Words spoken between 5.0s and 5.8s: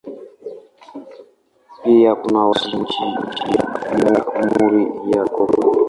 ya Kongo.